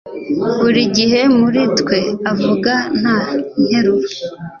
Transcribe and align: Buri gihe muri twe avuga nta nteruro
Buri 0.61 0.81
gihe 0.97 1.21
muri 1.39 1.61
twe 1.79 1.99
avuga 2.31 2.73
nta 3.01 3.17
nteruro 3.63 4.09